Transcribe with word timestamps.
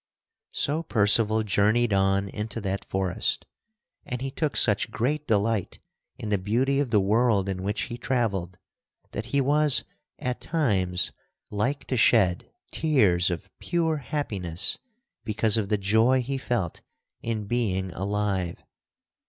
[Sidenote: 0.51 0.85
How 0.85 0.87
Percival 0.95 1.43
travelled 1.43 1.75
in 1.75 1.75
the 1.75 1.75
forest] 1.75 1.75
So 1.75 1.77
Percival 1.77 2.21
journeyed 2.23 2.33
on 2.33 2.39
into 2.39 2.61
that 2.61 2.85
forest, 2.89 3.45
and 4.03 4.21
he 4.23 4.31
took 4.31 4.57
such 4.57 4.89
great 4.91 5.27
delight 5.27 5.79
in 6.17 6.29
the 6.29 6.37
beauty 6.39 6.79
of 6.79 6.89
the 6.89 6.99
world 6.99 7.47
in 7.47 7.61
which 7.61 7.81
he 7.81 7.99
travelled 7.99 8.57
that 9.11 9.25
he 9.27 9.39
was 9.39 9.83
at 10.17 10.41
times 10.41 11.11
like 11.51 11.85
to 11.85 11.97
shed 11.97 12.51
tears 12.71 13.29
of 13.29 13.51
pure 13.59 13.97
happiness 13.97 14.79
because 15.23 15.55
of 15.57 15.69
the 15.69 15.77
joy 15.77 16.23
he 16.23 16.39
felt 16.39 16.81
in 17.21 17.45
being 17.45 17.91
alive. 17.91 18.63